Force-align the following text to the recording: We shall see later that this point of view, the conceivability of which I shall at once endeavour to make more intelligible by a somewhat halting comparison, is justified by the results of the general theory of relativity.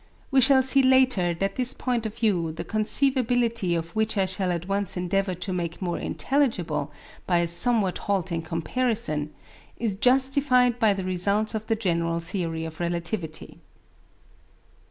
We 0.31 0.41
shall 0.41 0.63
see 0.63 0.81
later 0.81 1.35
that 1.35 1.57
this 1.57 1.75
point 1.75 2.07
of 2.07 2.15
view, 2.17 2.51
the 2.53 2.63
conceivability 2.63 3.75
of 3.77 3.91
which 3.95 4.17
I 4.17 4.25
shall 4.25 4.51
at 4.51 4.67
once 4.67 4.97
endeavour 4.97 5.35
to 5.35 5.53
make 5.53 5.79
more 5.79 5.99
intelligible 5.99 6.91
by 7.27 7.37
a 7.37 7.45
somewhat 7.45 7.99
halting 7.99 8.41
comparison, 8.41 9.31
is 9.77 9.93
justified 9.95 10.79
by 10.79 10.95
the 10.95 11.03
results 11.03 11.53
of 11.53 11.67
the 11.67 11.75
general 11.75 12.19
theory 12.19 12.65
of 12.65 12.79
relativity. 12.79 13.59